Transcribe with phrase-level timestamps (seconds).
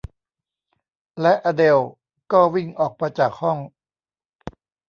[1.21, 1.79] และอเดล
[2.31, 3.57] ก็วิ่งออกมาจากห้อง